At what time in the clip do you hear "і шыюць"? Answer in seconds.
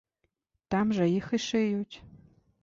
1.39-1.95